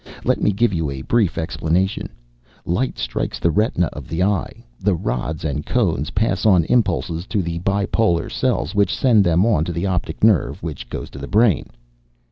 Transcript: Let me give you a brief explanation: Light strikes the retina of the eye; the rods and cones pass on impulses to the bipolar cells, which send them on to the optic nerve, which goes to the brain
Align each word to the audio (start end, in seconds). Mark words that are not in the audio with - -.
Let 0.23 0.41
me 0.41 0.51
give 0.51 0.73
you 0.73 0.89
a 0.89 1.03
brief 1.03 1.37
explanation: 1.37 2.09
Light 2.65 2.97
strikes 2.97 3.37
the 3.37 3.51
retina 3.51 3.85
of 3.93 4.07
the 4.07 4.23
eye; 4.23 4.65
the 4.79 4.95
rods 4.95 5.45
and 5.45 5.63
cones 5.63 6.09
pass 6.09 6.43
on 6.43 6.63
impulses 6.65 7.27
to 7.27 7.43
the 7.43 7.59
bipolar 7.59 8.27
cells, 8.27 8.73
which 8.73 8.95
send 8.97 9.23
them 9.23 9.45
on 9.45 9.63
to 9.65 9.71
the 9.71 9.85
optic 9.85 10.23
nerve, 10.23 10.63
which 10.63 10.89
goes 10.89 11.11
to 11.11 11.19
the 11.19 11.27
brain 11.27 11.67